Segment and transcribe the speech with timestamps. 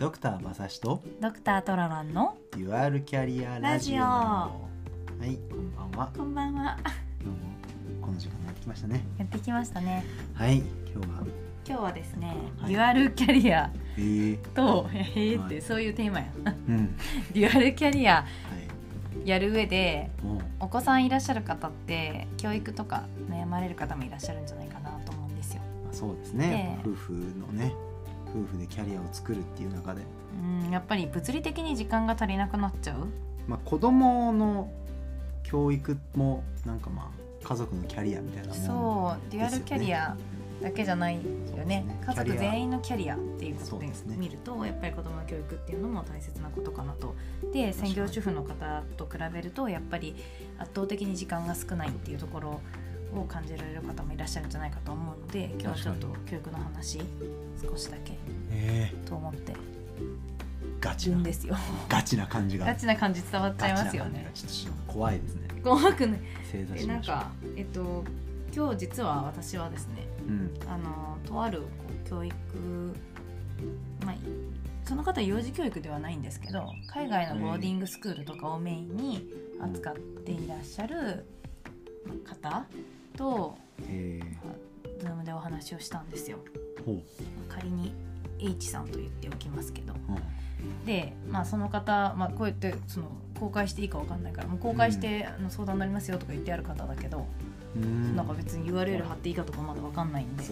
[0.00, 3.98] ドクター馬刺しとドクタートラランのデュアルキャリアラジオ。
[3.98, 4.50] ラは
[5.26, 6.12] いこんばんは。
[6.16, 6.78] こんばんは。
[7.22, 9.04] 今日もこの時間になってきましたね。
[9.18, 10.06] やってきましたね。
[10.32, 11.04] はい今日は。
[11.68, 12.72] 今日はですね、はい。
[12.72, 15.62] デュアルキャリアえー、とへーって、はい。
[15.62, 16.32] そういうテーマや。
[16.46, 16.96] うん。
[17.34, 18.24] デュアルキャリアは
[19.22, 19.28] い。
[19.28, 25.60] やる上でもうお子さんいらっしゃる方って教育とか悩まれる方もいらっしゃるんじゃないかなと思うんですよ。
[25.84, 27.74] まあそうですね、ええ夫婦のね
[28.34, 30.02] 夫婦でキャリアを作るっていう中で。
[30.62, 33.08] うんやっぱり物理的に時間が足りなくなっちゃう？
[33.48, 34.70] まあ子供の
[35.42, 40.16] 教育もなんかまあ家族のキャリアみたいなもんそうデュアルキャリア
[40.62, 41.22] だけじゃないよ
[41.64, 41.82] ね。
[41.82, 42.00] ね。
[42.06, 47.14] 家族全員のキャリアっていうことで見るとやっぱり子どもの教育っていうのも大切なことかなと。
[47.52, 50.14] で専業主婦の方と比べるとやっぱり
[50.58, 52.60] 圧倒的に時間が少ないっていうところ
[53.14, 57.00] を感じられる方もいらっしゃるんじゃないかと思うので今日はちょっと確教育の話
[57.62, 58.12] 少しだけ
[58.50, 59.52] えと思って。
[59.52, 59.54] え
[60.80, 61.16] ガチな。
[61.16, 61.56] るんですよ。
[61.88, 62.66] ガチな感じが。
[62.66, 64.32] ガチな感じ伝わっちゃいますよね。
[64.86, 65.48] 怖いですね。
[65.62, 66.20] 怖くない。
[66.50, 68.04] 正なんかえっと
[68.54, 70.50] 今日実は私はですねうん。
[70.68, 71.66] あのとあるこ
[72.04, 72.34] う教育
[74.04, 74.14] まあ
[74.84, 79.28] その方は幼児教育ではないんですけど海外のボーディングスクールとかをメインに
[79.60, 81.24] 扱っていらっしゃる
[82.24, 82.64] 方
[83.16, 83.56] と
[83.88, 84.20] え
[85.00, 86.38] ズームでお話をしたんですよ。
[87.48, 87.94] 仮に
[88.38, 89.94] H さんと言っておきますけど。
[89.94, 89.96] う
[90.62, 90.84] ん。
[90.84, 93.06] で、まあ、その方、まあ、こうやってその
[93.38, 97.26] 公開していいかわかんないからもう公開して、あの相談になりますよとか言ってある方だけど、
[97.76, 98.16] うん。
[98.16, 100.44] なんか別に URL 貼っていいかとかまだわかんないんで。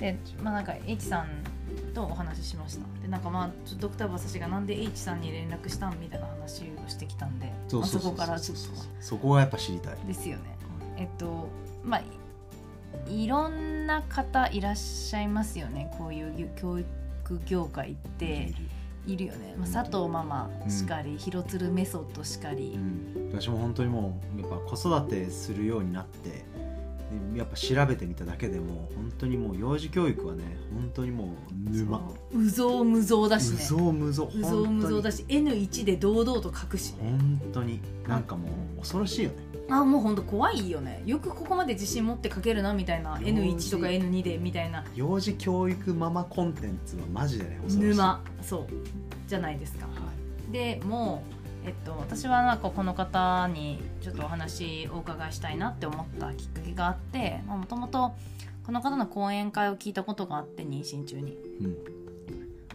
[0.00, 1.28] でまあなんか H さん
[1.94, 2.84] とお話ししました。
[3.02, 8.64] でなんかまあちょっとドクター馬刺しがなんで H さんに連絡したんみたいな話をしてきたんでそこからちょっと
[9.00, 9.96] そこがやっぱ知りたい。
[10.06, 10.56] ですよね
[10.96, 11.48] えっと
[11.84, 15.90] まあいいろんな方いらっしゃいますよね。
[15.98, 16.86] こういう教育
[17.46, 18.52] 業界って
[19.06, 26.44] いるよね、まあ、佐藤ママしかり、広鶴メソッドしかり、うん、私も本当にもうやっぱ子育てするようになってで
[27.34, 31.34] やっぱ調べてみただけでも本当にもう幼児教育はね本当にも
[31.68, 31.98] う沼。
[31.98, 33.56] そううぞうむぞうだしね。
[33.56, 37.10] うぞうむぞうぞうむぞうだしし N1 で堂々と書くしね。
[37.10, 39.36] 本当になんかもう恐ろしいよね。
[39.70, 41.02] あもうほんと怖いよね。
[41.06, 43.18] よくここまで自信持って書けるなみたいな。
[43.20, 44.84] 幼児 N1 とか N2 でみたいな。
[44.94, 47.96] 幼児教育ママコンテンツはマジでね恐ろしい。
[47.96, 48.20] 沼。
[48.42, 48.66] そう。
[49.28, 49.86] じゃないですか。
[49.86, 49.92] は
[50.48, 50.52] い。
[50.52, 58.12] でもう、えっと、私はなんかこの方にちょっとお話お伺いしたいなって思ったきっかけがあってもともと
[58.66, 61.36] この方の講演会を聞いたことがあって妊娠中に。
[61.60, 61.76] うん。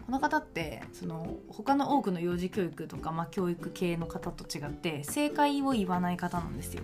[0.06, 6.82] この方ってその他の多くの幼児教育とか、まあ、教育系の方と違って正解を言わない方なんですよ。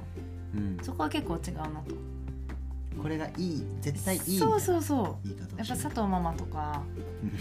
[0.55, 1.95] うん、そこは結構違うなと。
[3.01, 5.29] これがいい絶対いいそうそうそう。
[5.57, 6.83] やっぱ佐藤ママとか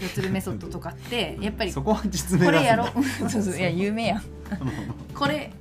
[0.00, 3.04] 四つるメソッドとかってやっぱり そこは実名これやろう。
[3.28, 3.56] そうそう。
[3.56, 4.22] いや有名やん
[5.14, 5.52] これ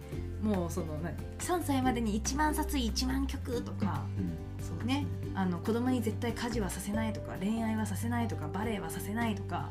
[0.41, 5.05] もうその何3歳までに1万冊1万曲とかうんそうですね。
[5.35, 9.69] あの子供に絶対家事はさせないとか恋愛はさせないとかバレエはさせないとか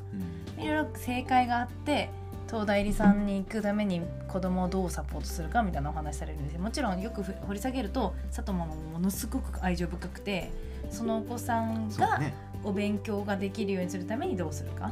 [0.59, 0.63] うん。
[0.63, 2.11] いろいろ正解があって
[2.47, 6.61] 東大理さんに行くために子供をどうサポートするかみたいなお話されるんですよ。
[6.61, 10.51] もちろんよくふ掘り下げると佐藤ママもものすごく愛情深くて
[10.91, 12.21] そのお子さんが
[12.63, 14.87] お勉強ができるようにするためにどうするか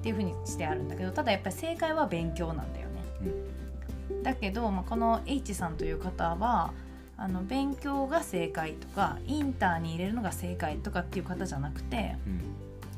[0.00, 2.96] っていうふうにしてあるんだけどただやっぱり正解は勉強なんだよね。
[4.26, 6.72] だけど、まあ、この H さんという方は
[7.16, 12.30] あの勉強が正解とかインターに入れるのが正解とかっていう方じゃなくてう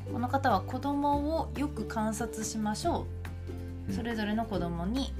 [0.09, 0.13] ん。
[0.13, 3.05] この方は子供をよく観察しましょ
[3.87, 3.89] う。
[3.89, 3.95] うん。
[3.95, 5.13] それぞれの子供に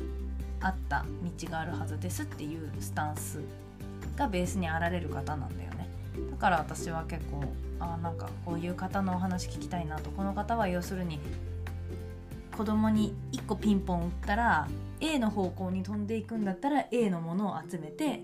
[0.60, 1.06] 合った
[1.40, 3.40] 道があるはずですっていうスタンス
[4.18, 5.88] がベースにあられる方なんだよね。
[6.32, 7.44] だから私は結構
[7.80, 11.20] あなんかこういう方のお話聞きたいなとこの方は要するに
[12.58, 14.68] 子供に1個ピンポン打ったら
[15.02, 18.24] A の方向に飛んでいくんだったら A のものを集めて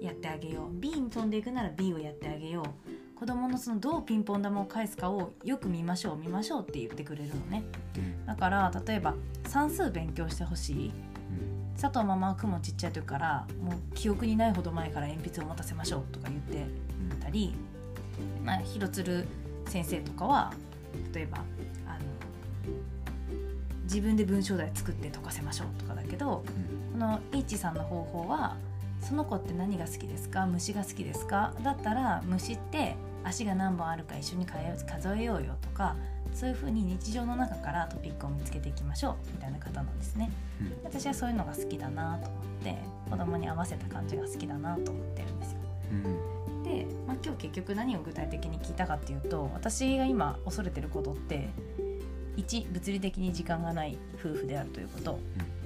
[0.00, 0.80] やってあげよう。
[0.80, 3.18] B に飛んでいくなら B をやってあげよう。
[3.18, 7.64] 子供のそのどうピンポン玉を返すかをよく見ましょう見ましょうって言ってくれるのね。
[7.96, 8.26] うん。
[8.26, 9.14] だから例えば
[9.46, 10.92] 算数勉強してほしい。
[11.80, 16.66] 佐藤ママは雲ちっちゃい時からもう記憶にないほど前から鉛筆を持たせましょうとか言って
[17.12, 17.20] うん。
[17.20, 17.54] たり、
[18.44, 19.26] まあ、広鶴
[19.66, 20.52] 先生とかは
[21.12, 21.38] 例えば
[21.86, 22.04] あの
[23.86, 26.44] 自分で文章題作って解かせましょうとかだけど
[26.92, 28.56] この H さんの方法は
[29.00, 30.46] その子って何が好きですか？
[30.46, 31.54] 虫が好きですか？
[31.62, 35.96] だったら虫って足が何本あるか一緒に数えようよとか
[36.34, 40.30] そういうふうに日常の中からトピックを見つけていきましょうみたいな方なんですね。
[40.60, 40.72] うん。
[40.84, 42.76] 私はそういうのが好きだなと思って
[43.10, 45.58] 子供に合わせた感じが好きだなと思ってるんですよ。
[45.92, 46.62] うん。
[46.64, 51.48] で、まあ、今日結局何を具体的に聞いたかっていうと私が今恐れてることって
[52.36, 55.18] 1物理的に時間がない夫婦であるということ、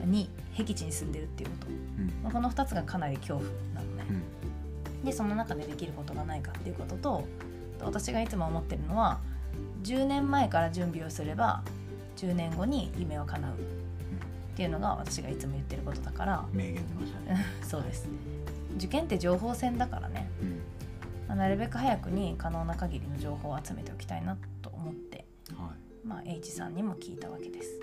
[0.05, 2.13] 2僻地に住んでるっていうこと、うん。
[2.23, 4.05] まあ、この2つがかなり恐怖なのね。
[4.09, 5.05] う、ん。
[5.05, 7.25] でその中でできることがないかっていうことと
[7.83, 9.19] 私がいつも思ってるのは
[9.83, 11.63] 10年前から準備をすれば
[12.17, 13.53] 10年後に夢は叶う。
[13.53, 16.45] っていうのが私がいつも言ってることだから。
[16.53, 18.07] 名言出ましたね、 そうです。
[18.77, 20.29] 受験って情報戦だからね。
[20.43, 20.49] うん。
[21.29, 24.35] まあなるべく早くに可能な限りの情報を集めておきたいな。
[24.35, 24.60] って、は
[26.11, 27.79] まあ、H さんにも聞いたわけです。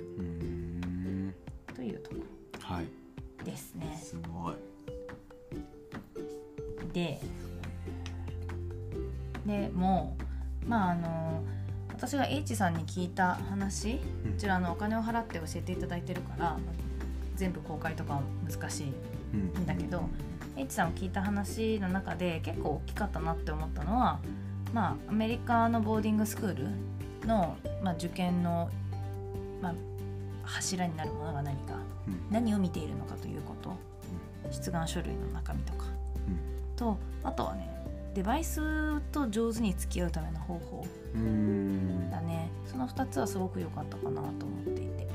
[1.74, 2.16] というとこ
[2.60, 2.86] はい。
[3.40, 3.98] ろですね。
[4.04, 4.56] すごい。
[6.92, 7.22] で
[9.46, 10.18] でも
[10.66, 11.42] うまああの
[11.90, 14.32] 私が H さんに聞いた話うん。
[14.34, 16.58] こちらあのお金を払って教えていただいてるから
[17.38, 18.94] 全部公開とかは難しい
[19.34, 19.40] うん。
[19.62, 20.04] んだけど
[20.58, 24.20] H さんを聞いた話の中で結構大きかったなって思ったのは
[24.74, 26.68] まあアメリカのボーディングスクール
[27.28, 28.70] の、まあ、受験の、
[29.62, 29.74] まあ、
[30.44, 31.76] 柱になるものが何か
[32.08, 32.26] うん。
[32.32, 33.76] 何を見ているのかということ。
[34.52, 35.86] 出願書類の中身とか、
[36.78, 37.70] とあとはね
[38.14, 40.86] デバイスと上手に付き合うための方法
[42.10, 42.50] だね。
[42.66, 45.08] その2つはすごく良かったかなと思っていて。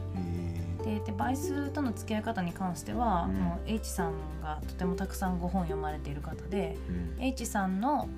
[0.85, 3.35] へでデバイスとの付き合い方に関しては、うん。
[3.37, 4.13] もう H さん
[4.43, 6.77] がとてもたくさんご本読まれている方で
[7.19, 8.09] H さんの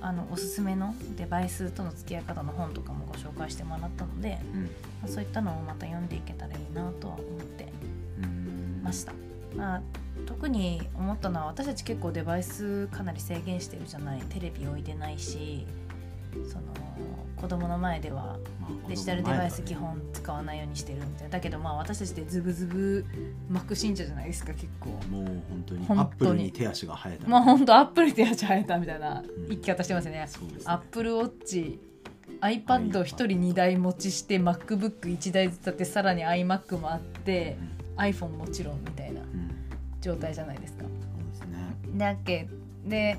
[0.00, 4.62] あのおすすめのデバイスとの付き合い方の本とかもご紹介してもらったので、うん。
[4.62, 4.68] ま
[5.04, 7.68] あそういったのをまた読んでいけたらいいなとは思って
[8.82, 9.12] ました、
[9.54, 9.82] まあ、
[10.26, 14.20] 特に思ったのは私たち結構デバイスかなり制限してるじゃない。
[14.22, 15.66] テレビ置いてないし
[16.48, 16.64] その
[17.36, 21.28] 子供の前ではまあデジタルデバイス基本使わないようにしてるみたいな。
[21.30, 23.04] だけどまあ私たちってズブズブ
[23.48, 24.90] マック信者じゃないですか結構。
[25.10, 26.10] もう本当にア本当に。
[26.10, 29.48] ップルに手足が生えたまあ本当アップル手足生えたみたいなうん。
[29.48, 30.62] 生き方してますよね、そうですね。
[30.66, 31.80] アップルウォッチ
[32.40, 37.56] iPad 一人2台持ちして MacBook1 台ずつあってさらに iMac もあって
[37.96, 38.04] うん。
[38.04, 39.50] iPhone もちろんみたいなうん。
[40.00, 40.84] 状態じゃないですか。
[40.84, 41.98] そうですね。
[41.98, 42.48] だっけ
[42.84, 43.16] で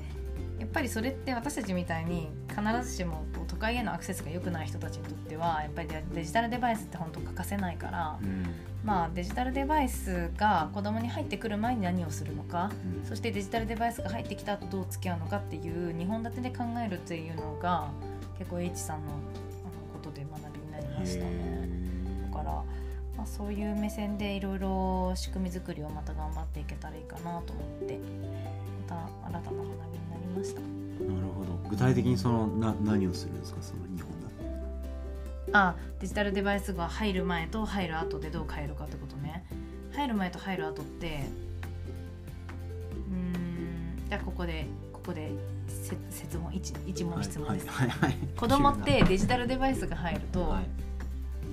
[0.58, 8.46] やっぱりそれって私たちみたいに必ずしも都会へのアクセスが良くない人たちにとってはやっぱりデデジタルデバイスって本当欠かせないから、うん。
[8.84, 12.70] まあデジタルデバイスが子供に入ってくる前に何をするのか
[13.02, 13.08] うん。
[13.08, 17.88] そしてデジタルデバイスが入ってきた後どう付き合うのかっていう2本立てで考えるっていうのが
[18.38, 19.20] 結構 H さんのあの
[19.92, 21.30] ことで学びになりましたね。
[21.30, 22.62] へだから、
[23.22, 27.96] まあ、そういう目線でいろいろ仕組み作りをまた頑張っていけたらいいかなと思って
[28.88, 29.70] また新たな学びに
[30.10, 30.60] なりました。
[30.60, 31.70] ーなるほど。
[31.70, 33.62] 具体的にそのな何をするんですか？
[33.62, 34.26] その日本だ
[35.52, 35.56] と。
[35.56, 39.44] あデジタルデバイスが入る前と入る後でどう変えるかってことね。
[39.92, 41.20] 入る前と入る後って
[42.90, 45.30] うーんじゃあここでここで
[45.68, 48.18] せ質問一一問質問です、はいはいはい。
[48.36, 50.64] 子供ってデジタルデバイスが入ると、はい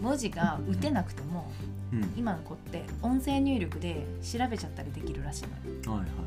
[0.01, 1.51] 文字が打てなくても
[1.91, 2.13] うん。
[2.15, 5.43] 今の子って音声入力で調べちゃったりできるらしい
[5.87, 5.97] のよ。
[5.97, 6.23] はいはいは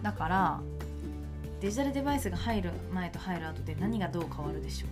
[0.00, 0.02] い。
[0.02, 0.60] だから
[1.60, 4.90] デジタルデバイスが入る前と入る後で何がどう変わるでしょう。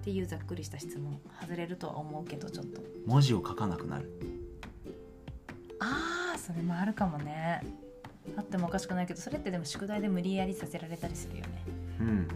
[0.00, 2.80] っていうざっくりした質問外れるとは思うけどちょっと。
[3.06, 4.10] 文字を書かなくなる。
[5.80, 7.62] あーそれもあるかもね。
[8.36, 11.64] あってもおかしくないけどそれってでも宿題で無理やりさせられたりするよね。
[12.00, 12.28] うん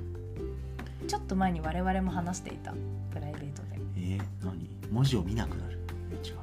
[1.06, 2.72] ちょっと前に我々も話していた
[3.12, 3.78] プライベートで。
[3.96, 4.68] えー、何？
[4.90, 5.78] 文字を見なくなる。
[6.24, 6.34] 違う。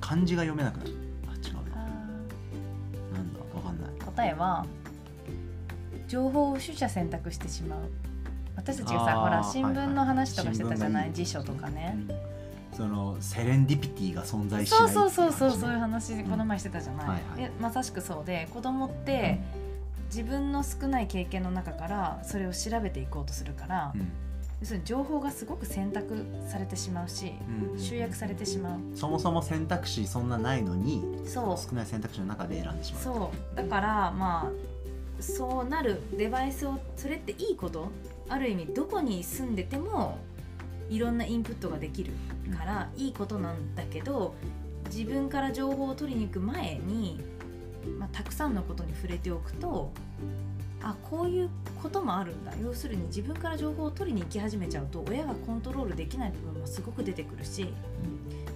[0.00, 0.90] 漢字が読めなくなる。
[1.28, 1.54] あ違う。
[1.54, 1.86] なあ
[3.14, 3.40] なんだ？
[3.54, 3.90] わかんない。
[3.90, 4.66] ー答えは
[6.08, 7.80] 情報を取捨選択してしまう。
[8.56, 11.96] 私たちがさほら新聞の話とかしてたじゃない、新聞がいい辞書とかね、
[12.72, 12.76] うん。
[12.76, 17.50] そのセレンディピティが存在しないそうそうそうそうそういう話この前してたじゃない、はいはい。
[17.50, 19.40] でまさしくそうで子供って
[20.06, 24.12] 自分の少ない経験の中からそれを調べていこうとするから、うん。
[24.60, 27.34] 要するに情報がすごく選択されてしまうし
[27.72, 27.78] うん。
[27.78, 28.78] 集約されてしまう。
[28.96, 31.58] そもそも選択肢そんなないのにそう。
[31.58, 33.02] 少ない選択肢の中で選んでしまう。
[33.02, 33.56] そう。
[33.56, 37.88] だからまあそうなるデバイスをそれっていいこと？
[38.28, 40.18] ある意味どこに住んでても
[40.88, 42.12] いろんなインプットができる
[42.56, 44.34] からいいことなんだけど
[44.86, 47.20] 自分から情報を取りに行く前に、
[47.86, 49.92] まあ、たくさんのことに触れておくと
[50.82, 51.48] あこういう
[51.82, 52.52] こともあるんだ。
[52.62, 57.72] 要するに自分から情報を取りに行き始めちゃうと親がコントロールできない部分もすごく出てくるし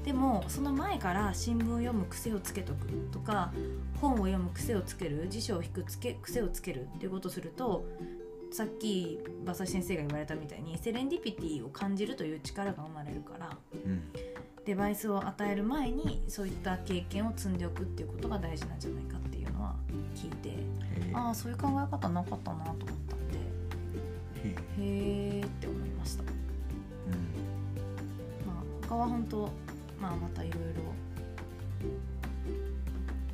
[0.05, 3.53] でもその前から新聞を読む癖をつけとくとか
[4.01, 7.85] 本を読む癖をつける辞書を引くつけ癖をつけるっていうことをすると
[8.51, 14.03] さっき馬刺し先生が言われたみたいにセレンディピティを感じるという力が生まれるからうん。
[14.65, 19.18] デバイスを与える前にそういった経験を積んでおくっていうことが大事なんじゃないか
[20.15, 20.57] 聞いて。
[21.15, 22.79] ああそういう考え方なかったなと思っ
[23.09, 23.39] たんで。
[24.45, 24.51] へ
[25.39, 25.41] え。
[25.41, 26.23] って思いました。
[26.23, 26.29] うん。
[28.99, 29.51] は本当
[30.01, 30.83] まあまたいろいろ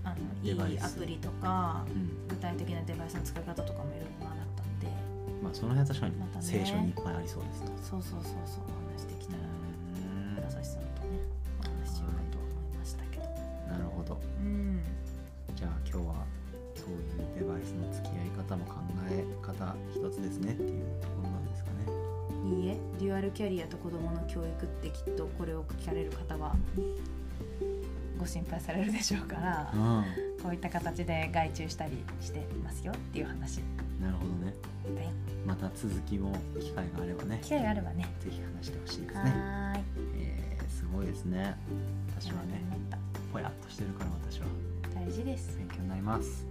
[0.04, 2.26] あのいいアプリとかうん。
[2.28, 4.86] 具体的なデバイスの使い方とかもいろいろ学ったんで。
[5.42, 6.44] まあその辺は確かにまたね。
[6.44, 7.68] 聖書にいっぱいありそうですね。
[7.82, 9.38] そうそうそうそうお話できたら
[10.38, 10.46] うん。
[10.46, 11.08] 朝日さんとね
[11.60, 13.24] お話しようかと思いましたけど。
[13.68, 14.20] なるほど。
[14.40, 14.80] うん。
[15.54, 16.24] じゃあ今日は
[16.84, 18.74] そういうデバイスの付き合い方も考
[19.10, 21.76] え方一つですねっていうところなんですかね。
[22.44, 26.54] いいえデュアルキャリアと子どもの教育ってきっとこれを聞かれる方は
[28.18, 30.04] ご心配されるでしょうからうん。
[30.42, 33.60] こういった形で外注したりしてますよっていう話。
[34.00, 34.54] なるほどね。
[35.46, 37.40] また続きも機会があればね。
[37.42, 38.06] 機会があればね。
[38.20, 39.30] ぜひ話してほしいですはね。
[39.30, 39.84] ーい。
[40.18, 41.56] えー、すごいですね。
[42.18, 42.62] 私はね
[43.32, 44.46] ぽやっとしてるから私は。
[44.94, 45.56] 大事です。
[45.58, 46.46] 勉強になります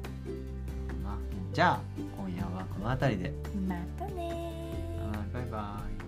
[1.54, 1.80] じゃあ
[2.18, 3.34] 今夜はこの辺りで。
[3.68, 4.54] またね
[5.32, 6.03] バイバイ。